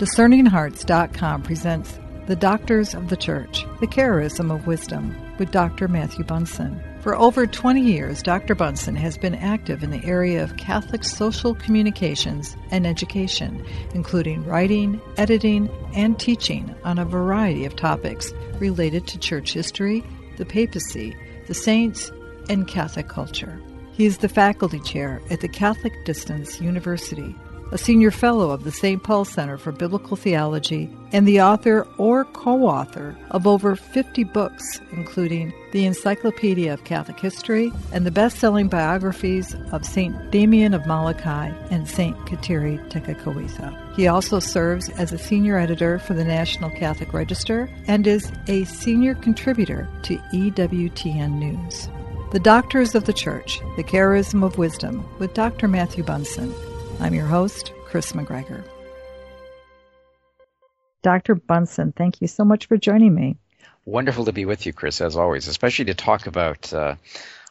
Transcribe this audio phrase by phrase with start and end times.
[0.00, 5.88] DiscerningHearts.com presents The Doctors of the Church, The Charism of Wisdom, with Dr.
[5.88, 6.82] Matthew Bunson.
[7.02, 8.54] For over 20 years, Dr.
[8.54, 14.98] Bunson has been active in the area of Catholic social communications and education, including writing,
[15.18, 20.02] editing, and teaching on a variety of topics related to church history,
[20.38, 21.14] the papacy,
[21.46, 22.10] the saints,
[22.48, 23.60] and Catholic culture.
[23.92, 27.36] He is the faculty chair at the Catholic Distance University
[27.72, 29.02] a senior fellow of the St.
[29.02, 34.80] Paul Center for Biblical Theology, and the author or co author of over 50 books,
[34.92, 40.30] including the Encyclopedia of Catholic History and the best selling biographies of St.
[40.30, 42.16] Damien of Molokai and St.
[42.26, 43.94] Kateri Tekakwitha.
[43.94, 48.64] He also serves as a senior editor for the National Catholic Register and is a
[48.64, 51.88] senior contributor to EWTN News.
[52.32, 55.66] The Doctors of the Church, The Charism of Wisdom, with Dr.
[55.66, 56.54] Matthew Bunson.
[57.00, 58.62] I'm your host, Chris McGregor.
[61.02, 61.34] Dr.
[61.34, 63.38] Bunson, thank you so much for joining me.
[63.86, 66.96] Wonderful to be with you, Chris, as always, especially to talk about uh,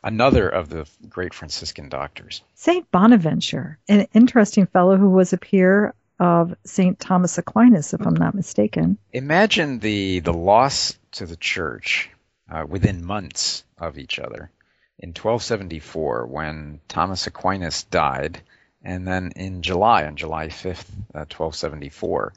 [0.04, 2.44] another of the great Franciscan doctors.
[2.54, 2.90] St.
[2.92, 7.00] Bonaventure, an interesting fellow who was a peer of St.
[7.00, 9.00] Thomas Aquinas, if I'm not mistaken.
[9.14, 12.12] Imagine the, the loss to the church
[12.52, 14.52] uh, within months of each other.
[15.00, 18.42] In 1274, when Thomas Aquinas died,
[18.84, 22.34] and then in July, on July 5th, uh, 1274,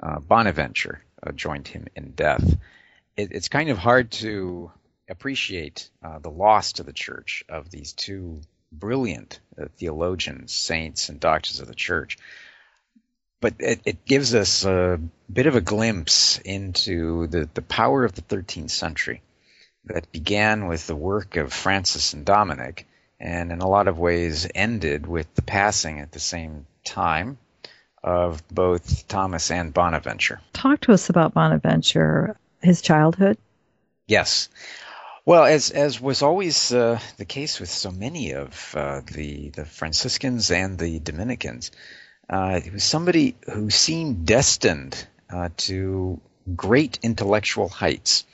[0.00, 2.44] uh, Bonaventure uh, joined him in death.
[3.16, 4.72] It, it's kind of hard to
[5.08, 8.40] appreciate uh, the loss to the church of these two
[8.72, 12.18] brilliant uh, theologians, saints, and doctors of the church.
[13.40, 14.98] But it, it, gives us a
[15.30, 19.22] bit of a glimpse into the, the power of the 13th century
[19.84, 22.86] that began with the work of Francis and Dominic
[23.20, 27.38] and in a lot of ways ended with the passing at the same time
[28.02, 30.40] of both Thomas and Bonaventure.
[30.52, 33.38] Talk to us about Bonaventure, his childhood.
[34.06, 34.48] Yes.
[35.26, 39.64] Well, as as was always uh, the case with so many of uh, the the
[39.64, 41.70] Franciscans and the Dominicans,
[42.28, 46.20] uh, he was somebody who seemed destined uh, to
[46.54, 48.26] great intellectual heights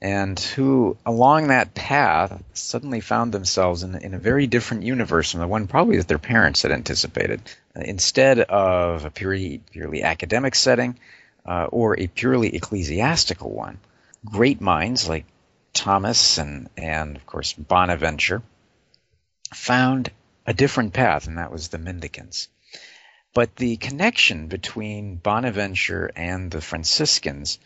[0.00, 5.40] and who, along that path, suddenly found themselves in, in a very different universe from
[5.40, 7.40] the one probably that their parents had anticipated.
[7.76, 10.96] Uh, instead of a purely, purely academic setting
[11.44, 13.78] uh, or a purely ecclesiastical one,
[14.24, 15.24] great minds like
[15.72, 18.42] Thomas and, and, of course, Bonaventure
[19.52, 20.10] found
[20.46, 22.48] a different path, and that was the mendicants.
[23.34, 27.58] But the connection between Bonaventure and the Franciscans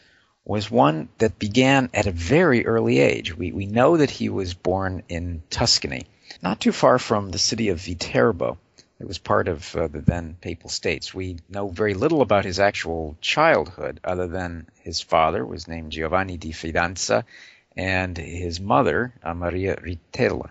[0.45, 3.37] was one that began at a very early age.
[3.37, 6.07] We, we know that he was born in Tuscany,
[6.43, 8.59] not too far from the city of Viterbo.
[8.99, 11.13] It was part of uh, the then Papal States.
[11.13, 16.37] We know very little about his actual childhood, other than his father was named Giovanni
[16.37, 17.25] di Fidanza
[17.77, 20.51] and his mother, uh, Maria Ritella.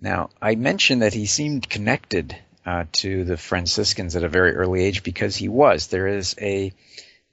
[0.00, 4.82] Now, I mentioned that he seemed connected uh, to the Franciscans at a very early
[4.82, 5.88] age because he was.
[5.88, 6.72] There is a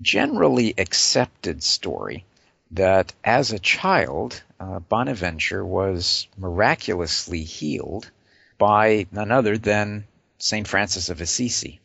[0.01, 2.25] generally accepted story
[2.71, 8.09] that as a child, uh, Bonaventure was miraculously healed
[8.57, 10.05] by none other than
[10.39, 10.67] St.
[10.67, 11.79] Francis of Assisi.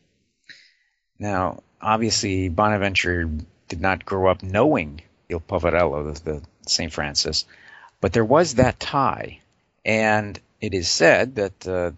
[1.19, 3.29] Now, obviously, Bonaventure
[3.67, 6.91] did not grow up knowing Il Poverello, the, the St.
[6.91, 7.45] Francis,
[7.99, 9.39] but there was that tie.
[9.83, 11.91] And it is said that, uh,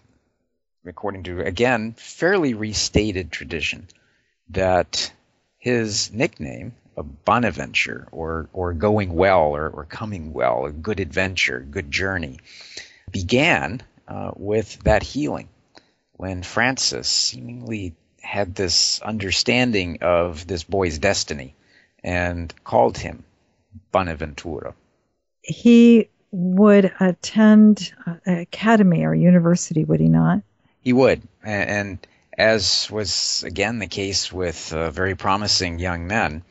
[0.85, 3.87] according to, again, fairly restated tradition,
[4.49, 5.11] that
[5.59, 11.59] his nickname, a Bonaventure, or, or going well, or, or coming well, a good adventure,
[11.59, 12.39] good journey,
[13.11, 15.49] began uh, with that healing
[16.13, 21.55] when Francis seemingly had this understanding of this boy's destiny
[22.03, 23.23] and called him
[23.91, 24.73] Bonaventura.
[25.41, 27.93] He would attend
[28.25, 30.41] academy or university, would he not?
[30.81, 32.05] He would, and
[32.39, 36.41] as was again the case with uh, very promising young men,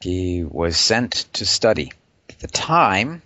[0.00, 1.90] he was sent to study.
[2.28, 3.22] At the time,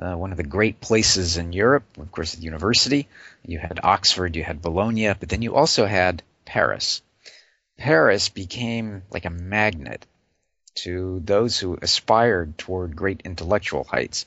[0.00, 3.08] uh, one of the great places in Europe, of course, the university.
[3.44, 7.02] You had Oxford, you had Bologna, but then you also had Paris.
[7.76, 10.06] Paris became like a magnet
[10.76, 14.24] to those who aspired toward great intellectual heights.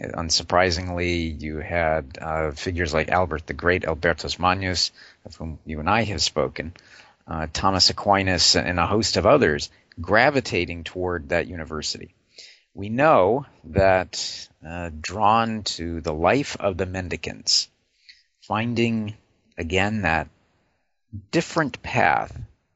[0.00, 4.90] Unsurprisingly, you had uh, figures like Albert the Great, Albertus Magnus,
[5.24, 6.72] of whom you and I have spoken,
[7.26, 9.70] uh, Thomas Aquinas, and a host of others
[10.00, 12.14] gravitating toward that university.
[12.74, 17.68] We know that uh, drawn to the life of the mendicants,
[18.40, 19.14] finding
[19.58, 20.28] again that
[21.30, 22.34] different path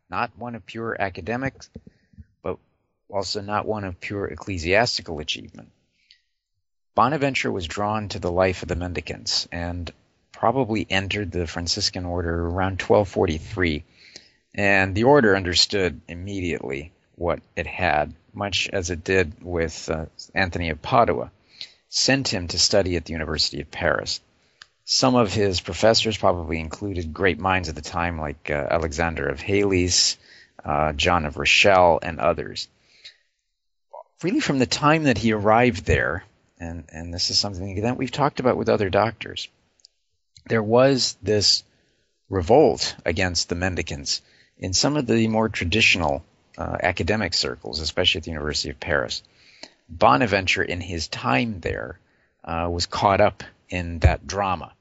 [0.08, 1.70] not one of pure academics,
[2.42, 2.58] but
[3.08, 5.70] also not one of pure ecclesiastical achievement.
[6.94, 9.92] Bonaventure was drawn to the life of the mendicants and
[10.38, 13.84] probably entered the Franciscan order around 1243.
[14.54, 20.70] And the order understood immediately what it had, much as it did with uh, Anthony
[20.70, 21.30] of Padua,
[21.88, 24.20] sent him to study at the University of Paris.
[24.84, 29.40] Some of his professors probably included great minds at the time, like uh, Alexander of
[29.40, 30.16] Hales,
[30.64, 32.68] uh, John of Rochelle, and others.
[34.22, 36.24] Really, from the time that he arrived there,
[36.58, 39.48] and, and this is something that we've talked about with other doctors,
[40.48, 41.64] there was this
[42.28, 44.22] revolt against the mendicants
[44.58, 46.25] in some of the more traditional
[46.58, 49.22] uh, academic circles, especially at the University of Paris.
[49.88, 51.98] Bonaventure, in his time there,
[52.44, 54.72] uh, was caught up in that drama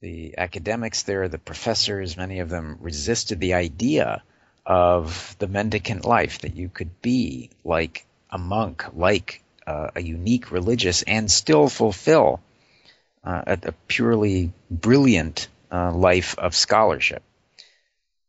[0.00, 4.22] the academics there, the professors, many of them resisted the idea
[4.64, 10.50] of the mendicant life, that you could be like a monk, like uh, a unique
[10.50, 12.40] religious, and still fulfill
[13.24, 17.22] uh, a, a, purely brilliant uh, life of scholarship.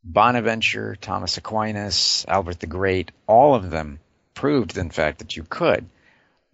[0.04, 4.00] Bonaventure, Thomas Aquinas, Albert the Great, all of them
[4.34, 5.86] proved, in fact, that you could,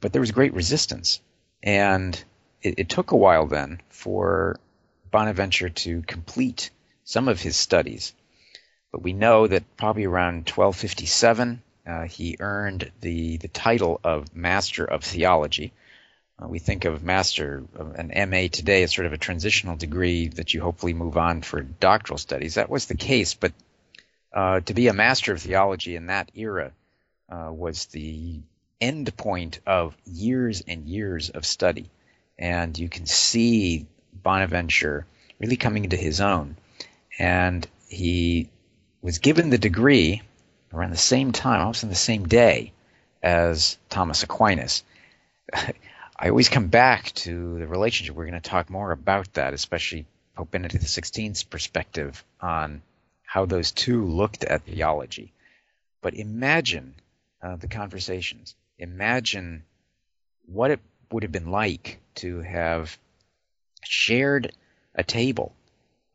[0.02, 1.22] but there was great resistance.
[1.64, 2.22] And
[2.62, 4.60] it, it took a while then for
[5.12, 6.70] Bonaventure to complete
[7.04, 8.14] some of his studies.
[8.92, 14.84] But we know that probably around 1257, uh, he earned the, the title of Master
[14.84, 15.72] of Theology.
[16.42, 17.64] Uh, we think of Master,
[17.96, 21.62] an MA today, as sort of a transitional degree that you hopefully move on for
[21.62, 22.56] doctoral studies.
[22.56, 23.54] That was the case, but
[24.34, 26.72] uh, to be a Master of Theology in that era
[27.30, 28.40] uh, was the
[28.80, 31.90] end point of years and years of study.
[32.38, 35.08] And you can see Bonaventure
[35.40, 36.56] really coming into his own.
[37.18, 38.50] And he
[39.02, 40.22] was given the degree
[40.72, 42.74] around the same time, almost on the same day,
[43.24, 44.84] as Thomas Aquinas.
[46.20, 48.16] I always come back to the relationship.
[48.16, 50.06] We're going to talk more about that, especially
[50.36, 52.82] Pope Benedict XVI's perspective on
[53.24, 55.32] how those two looked at theology.
[56.02, 56.96] But imagine
[57.42, 58.56] uh, the conversations.
[58.80, 59.64] Imagine
[60.48, 60.80] what it
[61.12, 62.98] would have been like to have
[63.84, 64.54] shared
[64.96, 65.54] a table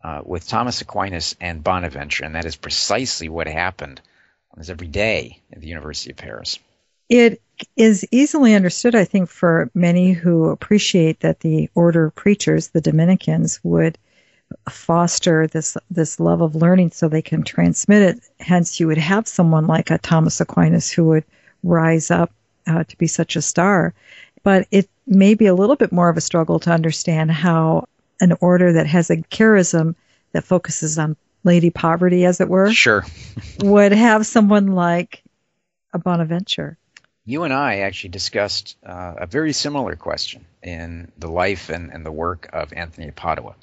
[0.03, 4.01] uh, with Thomas Aquinas and Bonaventure, and that is precisely what happened
[4.51, 6.59] almost every day at the University of Paris.
[7.09, 7.41] It
[7.77, 12.81] is easily understood, I think, for many who appreciate that the order of preachers, the
[12.81, 13.99] Dominicans, would
[14.69, 18.21] foster this this love of learning so they can transmit it.
[18.41, 21.25] Hence, you would have someone like a Thomas Aquinas who would
[21.63, 22.31] rise up
[22.67, 23.95] uh, to be such a star.
[24.43, 27.87] But it may be a little bit more of a struggle to understand how
[28.21, 29.95] an order that has a charism
[30.33, 33.05] that focuses on lady poverty, as it were, sure,
[33.61, 35.23] would have someone like
[35.93, 36.79] a Bonaventure.
[37.25, 42.05] You and I actually discussed uh, a very similar question in the life and, and
[42.05, 43.55] the work of Anthony Padua,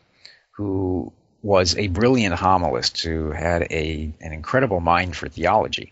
[0.52, 1.12] who
[1.42, 5.92] was a brilliant homilist who had a an incredible mind for theology.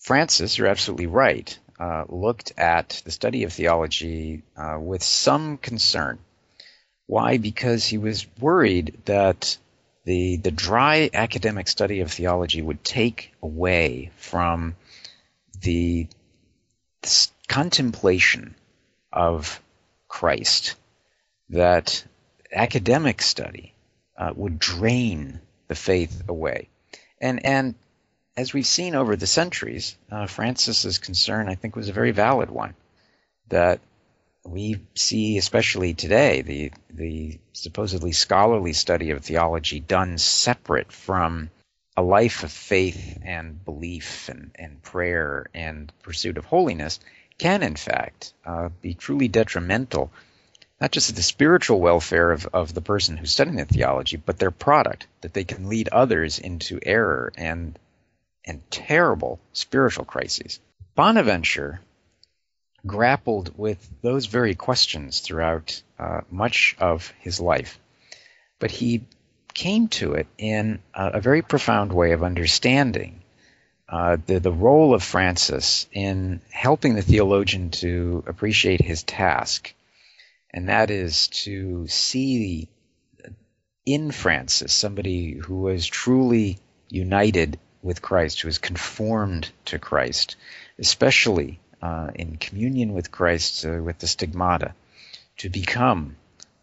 [0.00, 6.18] Francis, you're absolutely right, uh, looked at the study of theology uh, with some concern.
[7.06, 7.38] Why?
[7.38, 9.56] Because he was worried that
[10.04, 14.74] the the dry academic study of theology would take away from
[15.60, 16.08] the
[17.48, 18.54] contemplation
[19.12, 19.60] of
[20.08, 20.74] Christ.
[21.50, 22.04] That
[22.50, 23.74] academic study
[24.16, 26.68] uh, would drain the faith away,
[27.20, 27.74] and and
[28.36, 32.50] as we've seen over the centuries, uh, Francis's concern, I think, was a very valid
[32.50, 32.74] one.
[33.48, 33.80] That
[34.44, 41.50] we see, especially today, the the supposedly scholarly study of theology done separate from
[41.96, 47.00] a life of faith and belief and, and prayer and pursuit of holiness
[47.38, 50.10] can, in fact, uh, be truly detrimental,
[50.80, 54.38] not just to the spiritual welfare of, of the person who's studying the theology, but
[54.38, 57.78] their product, that they can lead others into error and
[58.44, 60.58] and terrible spiritual crises.
[60.96, 61.80] Bonaventure
[62.84, 67.78] grappled with those very questions throughout uh, much of his life,
[68.58, 69.04] but he
[69.54, 73.22] came to it in a, a very profound way of understanding
[73.88, 79.74] uh, the, the role of Francis in helping the theologian to appreciate his task,
[80.50, 82.68] and that is to see
[83.84, 90.36] in Francis somebody who was truly united with Christ, who is conformed to Christ,
[90.78, 94.74] especially uh, in communion with Christ, uh, with the stigmata,
[95.38, 96.16] to become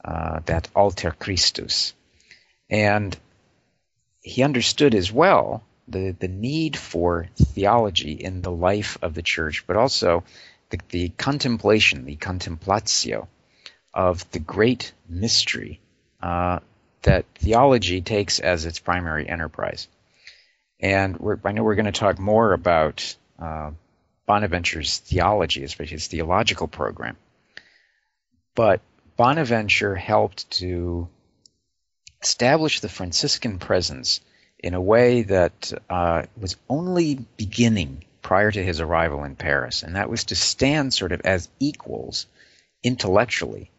[0.04, 1.94] uh, that alter Christus.
[2.70, 3.18] And
[4.22, 9.66] he understood as well the, the need for theology in the life of the church,
[9.66, 10.24] but also
[10.70, 13.28] the, the contemplation, the contemplatio
[13.94, 15.80] of the great mystery
[16.22, 16.60] uh,
[17.02, 19.88] that theology takes as its primary enterprise.
[20.80, 23.72] And I know we're going to talk more about uh,
[24.26, 27.18] Bonaventure's theology, especially his theological program.
[28.56, 28.82] But
[29.18, 31.10] Bonaventure helped to
[32.22, 34.22] establish the Franciscan presence
[34.60, 39.96] in a way that uh, was only beginning prior to his arrival in Paris, and
[39.96, 42.26] that was to stand sort of as equals
[42.84, 43.72] intellectually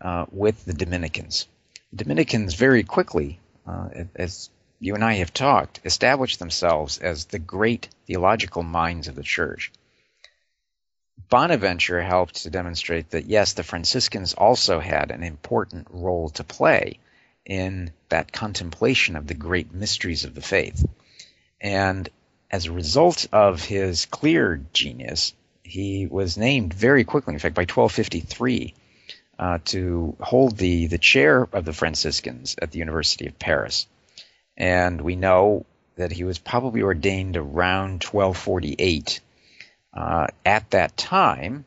[0.00, 1.46] uh, with the Dominicans.
[1.92, 7.40] The Dominicans very quickly, uh, as you and I have talked, established themselves as the
[7.40, 9.72] great theological minds of the church.
[11.28, 17.00] Bonaventure helped to demonstrate that yes, the Franciscans also had an important role to play
[17.44, 20.84] in that contemplation of the great mysteries of the faith.
[21.60, 22.08] And
[22.50, 27.62] as a result of his clear genius, he was named very quickly, in fact, by
[27.62, 28.74] 1253,
[29.38, 33.86] uh, to hold the, the chair of the Franciscans at the University of Paris.
[34.56, 35.66] And we know
[35.96, 39.20] that he was probably ordained around 1248.
[39.92, 41.64] Uh, at that time,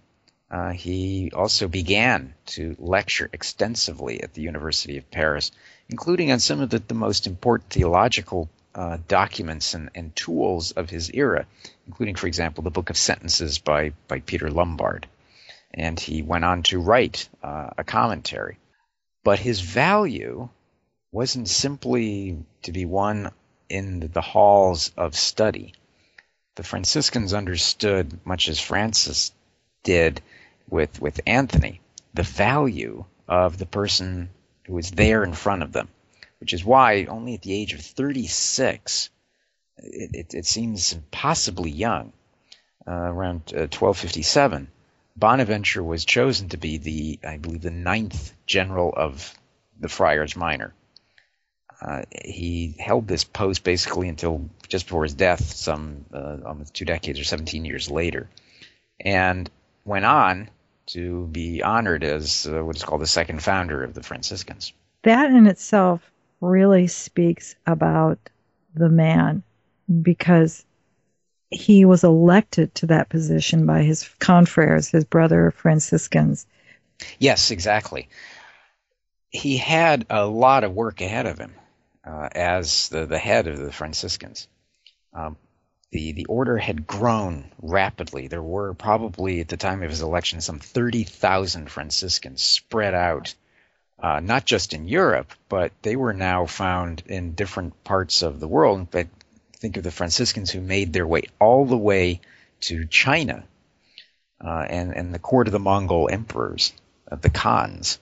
[0.52, 5.52] uh, he also began to lecture extensively at the University of Paris,
[5.88, 10.90] including on some of the, the most important theological uh, documents and, and, tools of
[10.90, 11.46] his era,
[11.88, 15.08] including, for example, the Book of Sentences by, by Peter Lombard.
[15.74, 18.58] And he went on to write uh, a commentary.
[19.24, 20.50] But his value
[21.14, 23.32] wasn't simply to be won
[23.70, 25.74] in the halls of study.
[26.56, 29.32] The Franciscans understood, much as Francis
[29.84, 30.22] did,
[30.72, 31.82] with, with Anthony,
[32.14, 34.30] the value of the person
[34.66, 35.90] who was there in front of them,
[36.40, 39.10] which is why only at the age of 36,
[39.78, 42.14] it, it, it seems impossibly young,
[42.88, 44.68] uh, around uh, 1257,
[45.16, 49.34] Bonaventure was chosen to be the, I believe, the ninth general of
[49.80, 50.74] the Friars Minor.
[51.82, 56.86] Uh, he held this post basically until just before his death, some uh, almost two
[56.86, 58.30] decades or 17 years later,
[59.00, 59.50] and
[59.84, 60.50] went on
[60.88, 64.74] to be honored as uh, what is called the second founder of the Franciscans.
[65.04, 66.12] That in itself
[66.42, 68.20] really speaks about
[68.76, 69.44] the man
[70.02, 70.66] because
[71.50, 76.46] he was elected to that position by his confreres, his brother Franciscans.
[77.20, 78.10] Yes, exactly.
[79.30, 81.54] He had a lot of work ahead of him
[82.06, 84.48] uh, as the, the head of the Franciscans.
[85.14, 85.38] Um,
[85.92, 88.28] the, the order had grown rapidly.
[88.28, 93.34] There were probably, at the time of his election, some 30,000 Franciscans spread out,
[94.00, 98.48] uh, not just in Europe, but they were now found in different parts of the
[98.48, 98.90] world.
[98.90, 99.08] But
[99.58, 102.22] think of the Franciscans who made their way all the way
[102.62, 103.44] to China
[104.44, 106.74] uh, and, and the court of the Mongol emperors,
[107.12, 108.00] uh, the Khans.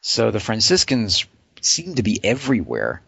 [0.00, 1.26] So the Franciscans
[1.60, 3.02] seemed to be everywhere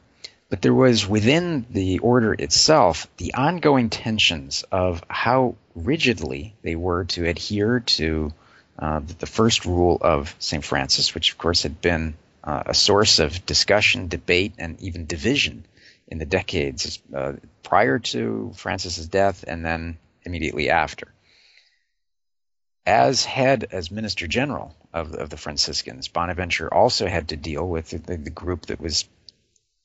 [0.50, 7.04] but there was within the order itself the ongoing tensions of how rigidly they were
[7.04, 8.32] to adhere to
[8.78, 10.64] uh, the first rule of St.
[10.64, 15.64] Francis, which of course had been uh, a source of discussion, debate, and even division
[16.08, 21.06] in the decades uh, prior to Francis's death and then immediately after.
[22.86, 27.90] As head, as minister general of, of the Franciscans, Bonaventure also had to deal with
[27.90, 29.06] the, the group that was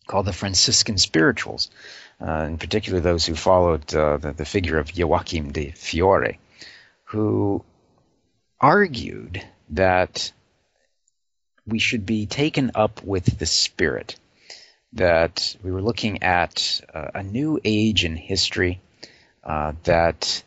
[0.07, 1.69] called the Franciscan spirituals,
[2.21, 6.39] uh, in particular those who followed uh, the, the, figure of Joachim de Fiore,
[7.05, 7.63] who
[8.59, 10.31] argued that
[11.67, 14.15] we should be taken up with the Spirit,
[14.93, 18.79] that we were looking at uh, a new age in history,
[19.43, 20.43] uh, that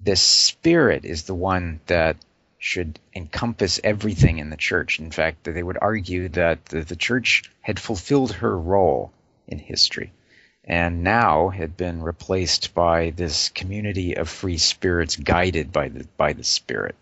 [0.00, 2.16] the Spirit is the one that
[2.62, 5.00] should encompass everything in the church.
[5.00, 9.12] In fact, they would argue that the, the church had fulfilled her role
[9.48, 10.12] in history
[10.62, 16.34] and now had been replaced by this community of free spirits guided by the by
[16.34, 16.94] the spirit.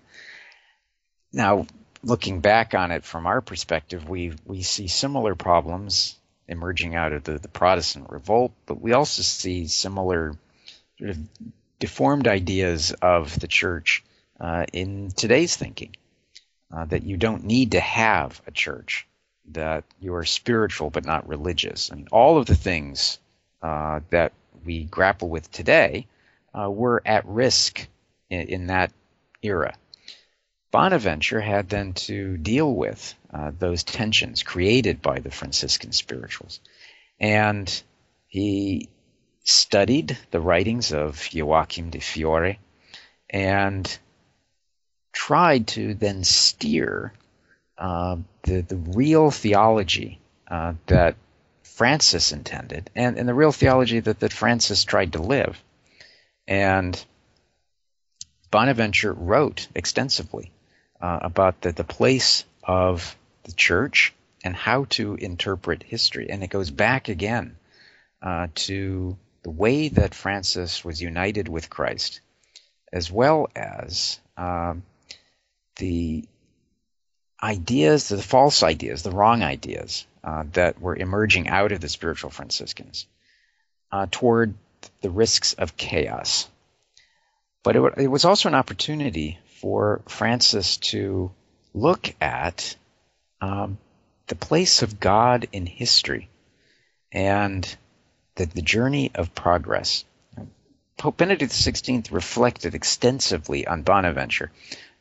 [1.31, 1.67] Now,
[2.02, 6.17] looking back on it from our perspective, we we see similar problems
[6.49, 10.35] emerging out of the, the Protestant revolt, but we also see similar
[10.99, 11.19] sort of
[11.79, 14.02] deformed ideas of the church
[14.40, 15.94] uh, in today's thinking.
[16.73, 19.09] Uh, that you don't need to have a church,
[19.50, 21.90] that you are spiritual but not religious.
[21.90, 23.18] I mean, all of the things
[23.61, 24.32] uh, that
[24.64, 26.06] we grapple with today
[26.54, 27.88] uh, were at risk
[28.28, 28.92] in, in, that
[29.42, 29.75] era.
[30.70, 36.61] Bonaventure had then to deal with uh, those tensions created by the Franciscan spirituals.
[37.18, 37.82] And
[38.28, 38.88] he
[39.42, 42.61] studied the writings of Joachim de Fiore
[43.28, 43.99] and
[45.27, 47.12] tried to then steer
[47.77, 50.19] uh, the, the real theology
[50.50, 51.15] uh, that
[51.62, 55.62] Francis intended and, and the real theology that, that Francis tried to live.
[56.49, 57.05] And
[58.50, 60.53] Bonaventure wrote extensively
[61.03, 66.31] uh, about the, the place of the church and how to interpret history.
[66.31, 67.57] And it goes back again
[68.23, 72.23] uh, to the way that Francis was united with Christ,
[72.91, 74.83] as well as um,
[75.77, 76.25] the
[77.43, 82.31] ideas, the false ideas, the wrong ideas uh, that were emerging out of the spiritual
[82.31, 83.07] Franciscans
[83.91, 84.55] uh, toward
[85.00, 86.49] the risks of chaos.
[87.62, 91.31] But it, it was also an opportunity for Francis to
[91.75, 92.77] look at
[93.41, 93.79] um,
[94.27, 96.29] the place of God in history
[97.12, 97.77] and
[98.37, 100.05] the, the journey of progress.
[100.97, 104.50] Pope Benedict XVI reflected extensively on Bonaventure.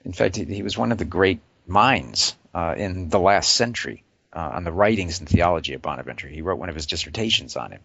[0.06, 4.03] In fact, he, was one of the great minds uh, in the last century
[4.34, 6.27] uh, on the writings and theology of Bonaventure.
[6.27, 7.82] He wrote one of his dissertations on him.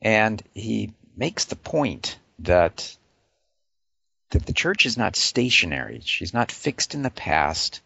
[0.00, 2.96] And he makes the point that
[4.30, 6.00] that the church is not stationary.
[6.02, 7.82] She's not fixed in the past,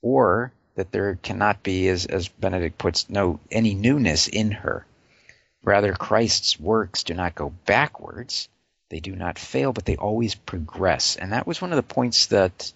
[0.00, 4.86] or that there cannot be, as, as Benedict puts, no any newness in her.
[5.64, 8.48] Rather, Christ's works do not go backwards,
[8.90, 11.16] they do not fail, but they always progress.
[11.16, 12.72] And that was one of the points that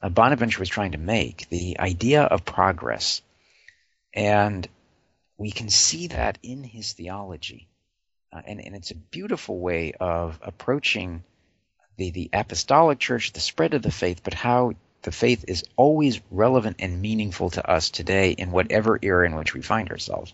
[0.00, 3.22] uh, Bonaventure was trying to make the idea of progress.
[4.14, 4.68] And
[5.36, 7.68] we can see that in his theology.
[8.32, 11.24] Uh, and, and it's a beautiful way of approaching
[11.96, 14.72] the, the apostolic church, the spread of the faith, but how
[15.02, 19.54] the faith is always relevant and meaningful to us today in whatever era in which
[19.54, 20.32] we find ourselves.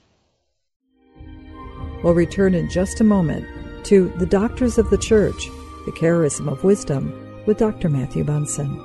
[2.02, 3.47] We'll return in just a moment
[3.85, 5.49] to The Doctors of the Church,
[5.85, 7.88] the Charism of Wisdom, with Dr.
[7.88, 8.83] Matthew Bunson.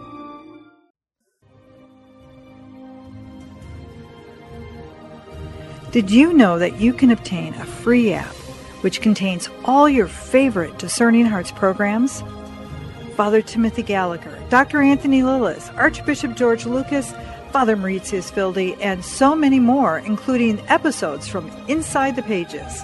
[5.91, 8.35] Did you know that you can obtain a free app
[8.81, 12.21] which contains all your favorite Discerning Hearts programs?
[13.15, 14.81] Father Timothy Gallagher, Dr.
[14.81, 17.13] Anthony Lilles, Archbishop George Lucas,
[17.51, 22.83] Father Mauritius Wilde, and so many more, including episodes from Inside the Pages,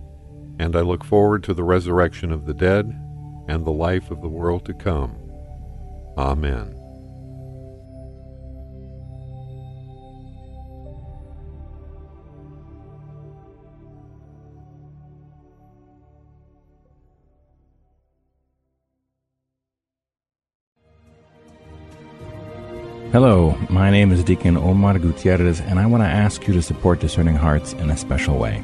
[0.59, 2.85] and I look forward to the resurrection of the dead
[3.47, 5.15] and the life of the world to come.
[6.17, 6.77] Amen.
[23.11, 27.01] Hello, my name is Deacon Omar Gutierrez, and I want to ask you to support
[27.01, 28.63] Discerning Hearts in a special way.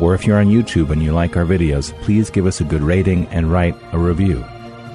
[0.00, 2.82] or if you're on YouTube and you like our videos, please give us a good
[2.82, 4.44] rating and write a review.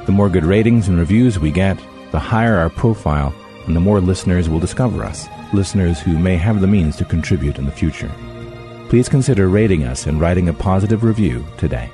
[0.06, 1.80] The more good ratings and reviews we get,
[2.12, 3.34] the higher our profile
[3.66, 7.58] and the more listeners will discover us, listeners who may have the means to contribute
[7.58, 8.12] in the future.
[8.90, 11.90] Please consider rating us and writing a positive review today.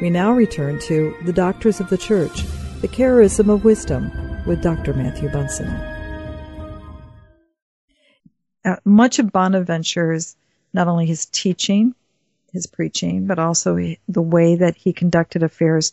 [0.00, 2.44] We now return to The Doctors of the Church,
[2.82, 4.10] the Charism of Wisdom,
[4.44, 4.92] with Dr.
[4.92, 5.68] Matthew Bunson.
[8.64, 10.34] Uh, much of Bonaventure's,
[10.72, 11.94] not only his teaching,
[12.52, 13.76] his preaching, but also
[14.08, 15.92] the way that he conducted affairs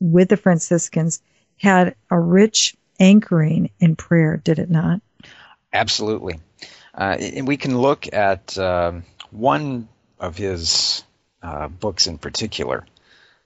[0.00, 1.20] with the Franciscans
[1.58, 5.02] had a rich anchoring in prayer, did it not?
[5.74, 6.40] Absolutely.
[6.94, 11.04] Uh, and we can look at um, one of his
[11.42, 12.86] uh, books in particular,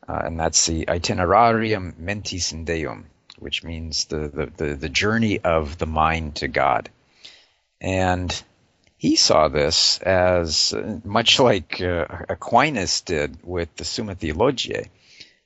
[0.08, 3.06] uh, and that's the Itinerarium Mentis in Deum,
[3.38, 6.88] which means the, the, the, the journey of the mind to God.
[7.80, 8.42] And
[8.96, 14.90] he saw this as uh, much like uh, Aquinas did with the Summa Theologiae,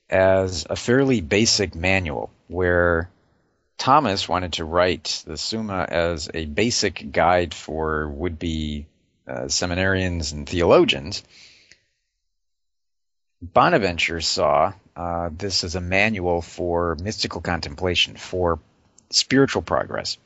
[0.09, 3.11] as a fairly basic manual where
[3.79, 8.87] Thomas wanted to write the Summa as a basic guide for would be
[9.27, 11.23] uh, seminarians and theologians.
[13.43, 18.61] Bonaventure saw uh, this as a manual for mystical contemplation, for
[19.11, 20.17] spiritual progress.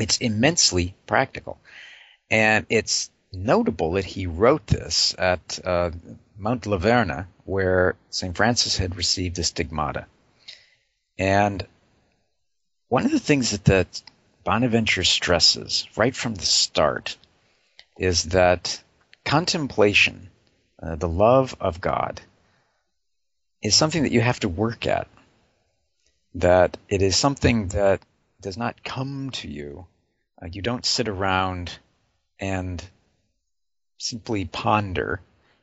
[0.00, 1.58] It's immensely practical.
[2.30, 5.90] And it's notable that he wrote this at uh,
[6.38, 8.34] Mount Laverna, where St.
[8.34, 10.06] Francis had received the stigmata.
[11.18, 11.66] And
[12.88, 14.02] one of the things that, that
[14.42, 17.16] Bonaventure stresses right from the start
[17.98, 18.82] is that
[19.24, 20.30] contemplation
[20.82, 22.20] uh, the love of God
[23.62, 25.08] is something that you have to work at.
[26.34, 28.02] That it is something that
[28.40, 29.86] does not come to you.
[30.40, 31.72] Uh, you don't sit around
[32.38, 32.84] and
[33.98, 35.20] simply ponder.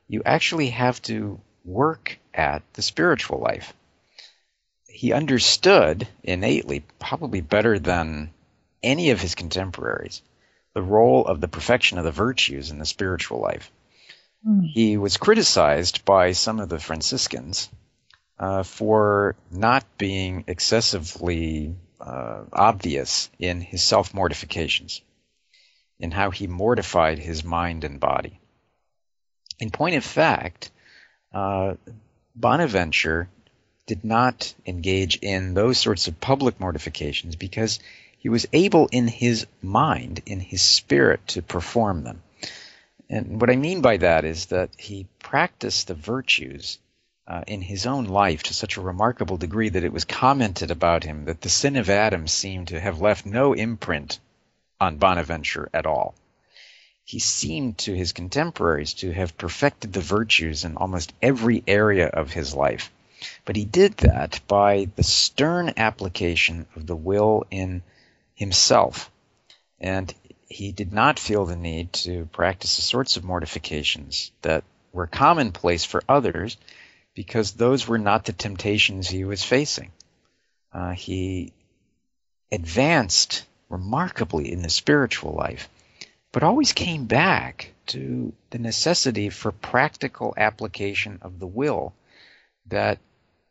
[0.07, 3.73] You actually have to work at the spiritual life.
[4.87, 8.31] He understood innately, probably better than
[8.81, 10.21] any of his contemporaries,
[10.73, 13.71] the role of the perfection of the virtues in the spiritual life.
[14.47, 14.69] Mm.
[14.71, 17.69] He was criticized by some of the Franciscans
[18.37, 25.01] uh, for not being excessively uh, obvious in his self mortifications,
[25.99, 28.39] in how he mortified his mind and body.
[29.59, 30.71] In point of fact,
[31.33, 31.75] uh,
[32.35, 33.29] Bonaventure
[33.85, 37.79] did not engage in those sorts of public mortifications because
[38.17, 42.21] he was able in his mind, in his spirit, to perform them.
[43.13, 46.79] And what I mean by that is that he practiced the virtues
[47.27, 51.03] uh, in his own life to such a remarkable degree that it was commented about
[51.03, 54.19] him that the sin of Adam seemed to have left no imprint
[54.81, 56.15] on Bonaventure at all.
[57.03, 62.33] He seemed to his contemporaries to have perfected the virtues in almost every area of
[62.33, 62.91] his life.
[63.45, 67.83] But he did that by the stern application of the will in
[68.33, 69.11] himself.
[69.79, 70.11] And
[70.49, 75.83] he did not feel the need to practice the sorts of mortifications that were commonplace
[75.83, 76.57] for others
[77.15, 79.91] because those were not the temptations he was facing.
[80.71, 81.53] Uh, he
[82.51, 85.69] advanced remarkably in the spiritual life,
[86.31, 91.93] but always came back to the necessity for practical application of the will
[92.67, 92.99] that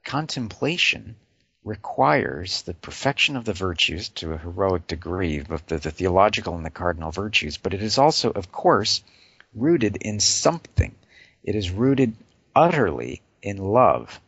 [0.05, 1.17] contemplation
[1.65, 6.65] requires the perfection of the virtues to a heroic degree, both the, the, theological and
[6.65, 9.03] the cardinal virtues, but it is also, of course,
[9.55, 10.95] rooted in something.
[11.45, 12.17] It is rooted
[12.55, 14.21] utterly in love.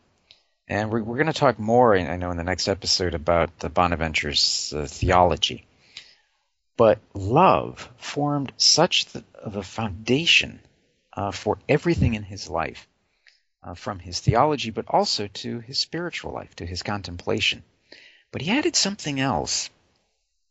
[0.67, 3.69] And we're, we're going to talk more, I know, in the next episode about the
[3.69, 5.65] Bonaventure's uh, theology.
[6.77, 9.23] But love formed such the,
[9.63, 10.59] foundation
[11.13, 12.87] uh, for everything in his life
[13.65, 17.63] uh, from his theology, but also to his spiritual life, to his contemplation.
[18.31, 19.69] But he added something else.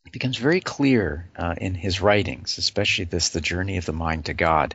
[0.07, 4.27] It becomes very clear uh, in his writings, especially this, The Journey of the Mind
[4.27, 4.75] to God.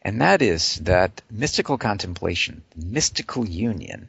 [0.00, 4.08] And that is that mystical contemplation, mystical union,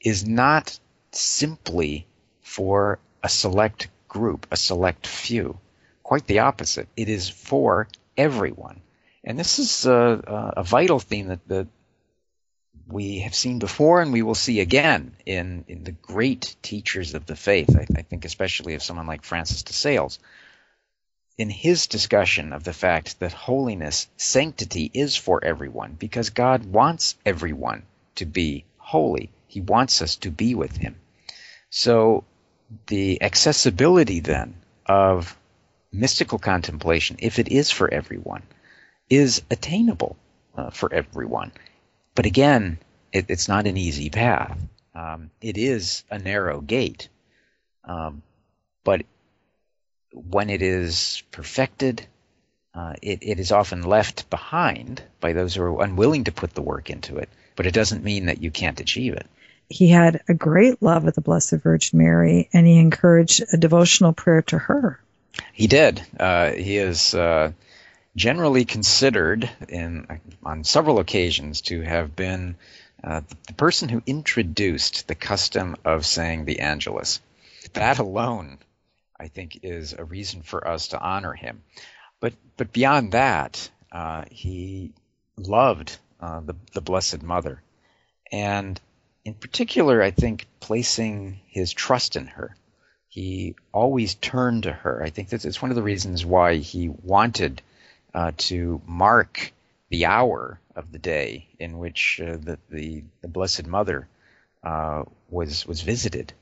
[0.00, 0.78] is not
[1.12, 2.06] simply
[2.40, 5.58] for a select group, a select few.
[6.02, 6.88] Quite the opposite.
[6.96, 8.80] It is for everyone.
[9.24, 11.66] And this is a, a vital theme that, that
[12.86, 17.26] we have seen before and we will see again in, in the great teachers of
[17.26, 17.76] the faith.
[17.76, 20.18] I, I think especially of someone like Francis de Sales.
[21.36, 27.16] In his discussion of the fact that holiness, sanctity is for everyone because God wants
[27.26, 27.82] everyone
[28.16, 29.30] to be holy.
[29.48, 30.96] He wants us to be with Him.
[31.70, 32.24] So
[32.86, 34.54] the accessibility then
[34.86, 35.36] of
[35.92, 38.42] mystical contemplation, if it is for everyone,
[39.08, 40.16] is attainable
[40.56, 41.52] uh, for everyone.
[42.14, 42.78] But again,
[43.12, 44.58] it, it's not an easy path.
[44.94, 47.08] Um, it is a narrow gate.
[47.84, 48.22] Um,
[48.84, 49.02] but
[50.12, 52.06] when it is perfected,
[52.74, 56.62] uh, it, it is often left behind by those who are unwilling to put the
[56.62, 57.28] work into it.
[57.56, 59.26] But it doesn't mean that you can't achieve it.
[59.68, 64.12] He had a great love of the Blessed Virgin Mary, and he encouraged a devotional
[64.12, 65.00] prayer to her.
[65.52, 66.02] He did.
[66.18, 67.52] Uh, he is uh,
[68.16, 70.06] generally considered in
[70.44, 72.56] on several occasions to have been
[73.02, 77.20] uh, the person who introduced the custom of saying the Angelus.
[77.72, 78.58] That alone,
[79.18, 81.62] I think, is a reason for us to honor him.
[82.20, 84.92] But but beyond that, uh, he
[85.36, 87.60] loved uh, the the Blessed Mother,
[88.30, 88.80] and
[89.24, 92.56] in particular, I think placing his trust in her.
[93.08, 95.02] He always turned to her.
[95.02, 97.62] I think that's it's one of the reasons why he wanted
[98.14, 99.52] uh, to mark
[99.90, 104.08] the hour of the day in which uh, the, the, the Blessed Mother
[104.62, 106.32] uh, was was visited,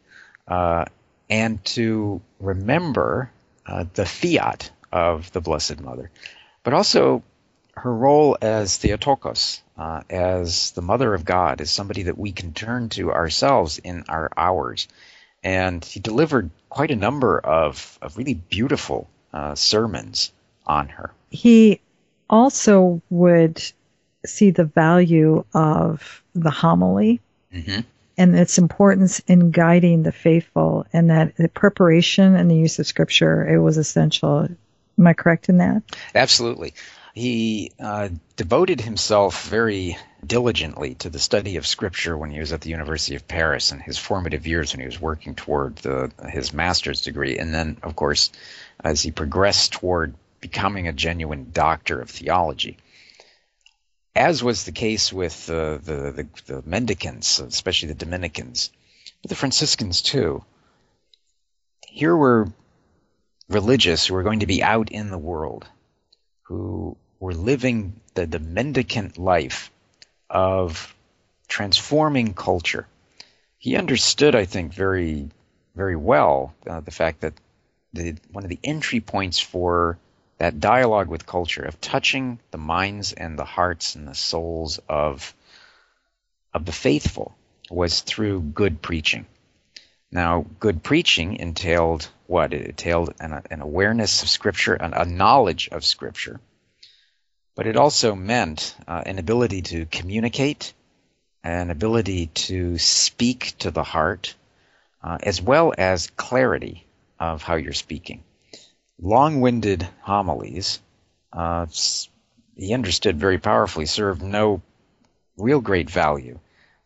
[0.46, 0.84] uh,
[1.28, 3.30] and to remember
[3.66, 6.10] uh, the fiat of the Blessed Mother,
[6.62, 7.22] but also
[7.74, 12.52] her role as Theotokos, uh, as the Mother of God, as somebody that we can
[12.52, 14.88] turn to ourselves in our hours.
[15.42, 19.08] And he delivered quite a number of, of really beautiful
[19.54, 20.30] sermons
[20.66, 21.10] on her.
[21.30, 21.80] He
[22.28, 23.62] also would
[24.24, 27.20] see the value of the homily
[27.52, 27.80] mm-hmm.
[28.16, 32.86] and its importance in guiding the faithful, and that the preparation and the use of
[32.86, 34.48] scripture it was essential.
[34.98, 35.82] Am I correct in that?
[36.14, 36.74] Absolutely.
[37.14, 42.62] He uh, devoted himself very diligently to the study of Scripture when he was at
[42.62, 46.54] the University of Paris in his formative years when he was working toward the, his
[46.54, 47.38] master's degree.
[47.38, 48.30] And then, of course,
[48.82, 52.76] as he progressed toward becoming a genuine doctor of theology.
[54.14, 56.12] As was the case with uh, the,
[56.46, 58.70] the, the mendicants, especially the Dominicans,
[59.22, 60.44] but the Franciscans too.
[61.88, 62.52] Here were
[63.48, 65.66] religious who were going to be out in the world,
[66.42, 69.70] who were living the, the mendicant life
[70.28, 70.94] of
[71.48, 72.86] transforming culture.
[73.58, 75.30] He understood, I think, very,
[75.74, 77.34] very well uh, the fact that
[77.92, 79.98] the, one of the entry points for
[80.42, 85.32] that dialogue with culture, of touching the minds and the hearts and the souls of,
[86.52, 87.32] of the faithful,
[87.70, 89.24] was through good preaching.
[90.10, 92.52] Now, good preaching entailed what?
[92.52, 96.40] It entailed an, an awareness of Scripture, an, a knowledge of Scripture,
[97.54, 100.74] but it also meant uh, an ability to communicate,
[101.44, 104.34] an ability to speak to the heart,
[105.04, 106.84] uh, as well as clarity
[107.20, 108.24] of how you're speaking.
[109.00, 110.80] Long winded homilies,
[111.32, 111.66] uh,
[112.56, 114.62] he understood very powerfully, served no
[115.36, 116.38] real great value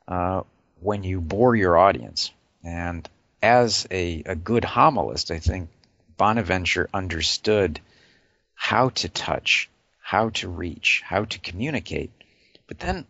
[0.08, 0.42] uh,
[0.80, 2.30] when you bore your audience.
[2.64, 3.08] And
[3.42, 5.68] as a, a good homilist, I think
[6.16, 7.80] Bonaventure understood
[8.54, 9.68] how to touch
[10.06, 12.12] how to reach, how to communicate.
[12.68, 13.06] But then,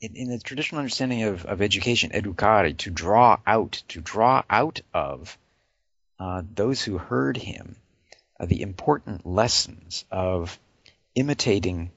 [0.00, 4.82] in, in the traditional understanding of, of education, educare, to draw out, to draw out
[4.94, 5.36] of
[6.20, 7.76] uh, those who heard him
[8.38, 10.58] uh, the important lessons of
[11.14, 11.90] imitating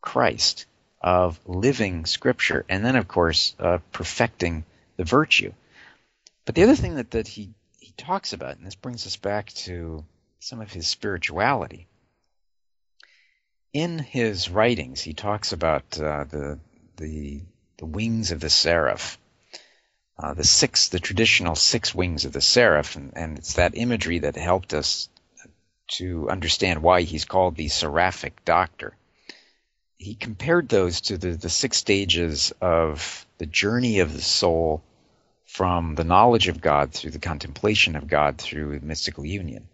[0.00, 0.66] Christ,
[1.00, 4.64] of living Scripture, and then, of course, uh, perfecting
[4.96, 5.52] the virtue.
[6.44, 9.52] But the other thing that, that he, he talks about, and this brings us back
[9.64, 10.04] to
[10.38, 11.86] some of his spirituality,
[13.72, 16.58] in his writings, he talks about uh, the,
[16.96, 17.40] the,
[17.78, 19.18] the wings of the seraph,
[20.18, 24.20] uh, the six, the traditional six wings of the seraph, and, and, it's that imagery
[24.20, 25.08] that helped us
[25.88, 28.96] to understand why he's called the seraphic doctor.
[29.98, 34.82] He compared those to the, the six stages of the journey of the soul
[35.44, 39.68] from the knowledge of God through the contemplation of God through mystical union.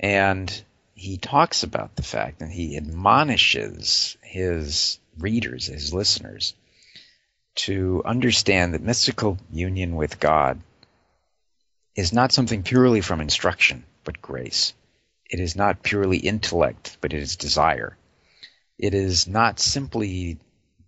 [0.00, 6.54] And he talks about the fact and he admonishes his readers, his listeners,
[7.54, 10.60] to understand that mystical union with God
[11.94, 14.72] is not something purely from instruction, but grace.
[15.30, 17.96] It is not purely intellect, but it is desire.
[18.78, 20.38] It is not simply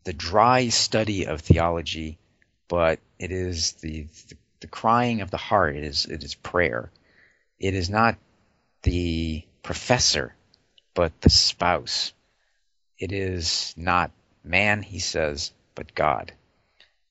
[0.05, 2.19] the dry study of theology,
[2.69, 5.77] but it is the, the, the crying of the heart.
[5.77, 6.91] It is, it is prayer.
[7.59, 8.17] It is not
[8.83, 10.35] the professor,
[10.95, 12.13] but the spouse.
[12.99, 14.11] It is not
[14.43, 16.33] man, he says, but God.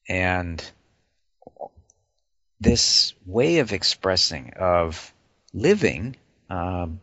[0.07, 0.63] And
[2.59, 5.13] this way of expressing, of
[5.53, 6.15] living
[6.49, 6.99] um,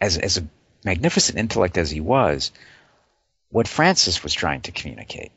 [0.00, 0.48] as, as a
[0.84, 2.52] magnificent intellect as he was,
[3.50, 5.32] what Francis was trying to communicate.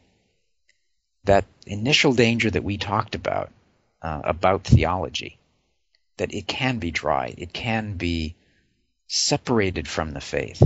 [1.25, 3.51] That initial danger that we talked about,
[4.01, 5.37] uh, about theology,
[6.17, 8.35] that it can be dry, it can be
[9.07, 10.61] separated from the faith.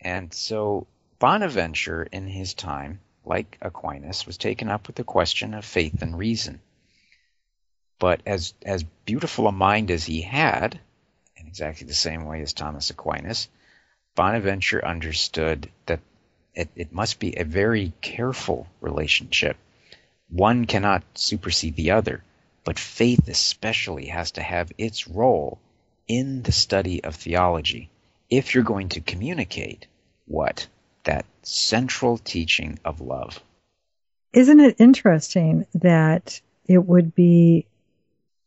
[0.00, 0.86] And so
[1.18, 6.18] Bonaventure, in his time, like Aquinas, was taken up with the question of faith and
[6.18, 6.60] reason.
[7.98, 10.80] But as, as beautiful a mind as he had,
[11.36, 13.48] in exactly the same way as Thomas Aquinas,
[14.14, 16.00] Bonaventure understood that
[16.54, 19.56] it, it must be a very careful relationship.
[20.28, 22.22] One cannot supersede the other,
[22.64, 25.58] but faith especially has to have its role
[26.08, 27.90] in the study of theology
[28.32, 29.86] if you're going to communicate
[30.26, 30.66] what?
[31.04, 33.42] That central teaching of love.
[34.32, 37.66] Isn't it interesting that it would be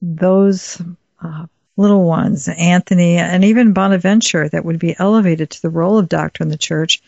[0.02, 0.82] those
[1.22, 1.46] uh,
[1.78, 6.44] little ones, Anthony and even Bonaventure, that would be elevated to the role of doctor
[6.44, 7.02] in the church,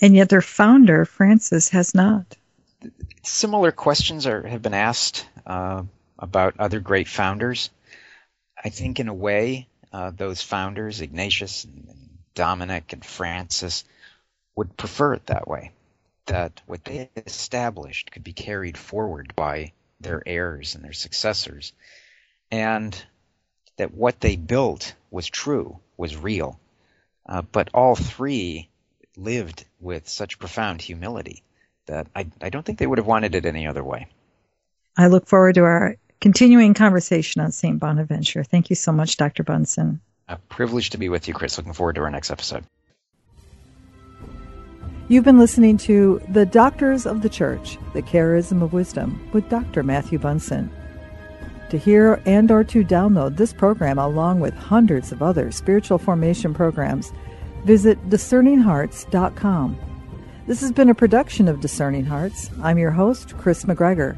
[0.00, 2.36] and yet their founder, Francis, has not?
[3.22, 5.82] Similar questions are, have been asked uh,
[6.18, 7.70] about other great founders.
[8.62, 13.84] I think, in a way, uh, those founders, Ignatius and, and Dominic and Francis,
[14.56, 15.72] would prefer it that way.
[16.26, 21.72] That what they established could be carried forward by their heirs and their successors.
[22.50, 22.96] And
[23.76, 26.58] that what they built was true, was real.
[27.26, 28.68] Uh, but all three
[29.16, 31.42] lived with such profound humility
[31.86, 34.08] that I, I don't think they would have wanted it any other way.
[34.96, 37.78] I look forward to our continuing conversation on St.
[37.78, 38.44] Bonaventure.
[38.44, 39.42] Thank you so much, Dr.
[39.42, 40.00] Bunson.
[40.28, 41.58] A privilege to be with you, Chris.
[41.58, 42.64] Looking forward to our next episode.
[45.06, 49.82] You've been listening to The Doctors of the Church, The Charism of Wisdom with Dr.
[49.82, 50.72] Matthew Bunson.
[51.68, 56.54] To hear and or to download this program along with hundreds of other spiritual formation
[56.54, 57.12] programs,
[57.66, 59.78] visit discerninghearts.com.
[60.46, 62.48] This has been a production of Discerning Hearts.
[62.62, 64.16] I'm your host, Chris McGregor.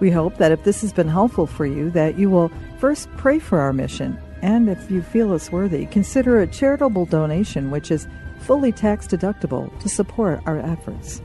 [0.00, 3.38] We hope that if this has been helpful for you, that you will first pray
[3.38, 8.08] for our mission, and if you feel us worthy, consider a charitable donation which is
[8.44, 11.22] fully tax deductible to support our efforts.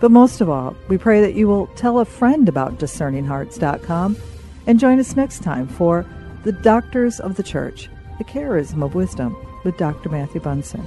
[0.00, 4.16] But most of all, we pray that you will tell a friend about discerninghearts.com
[4.66, 6.04] and join us next time for
[6.44, 10.08] The Doctors of the Church, the Charism of Wisdom with Dr.
[10.08, 10.84] Matthew Bunson.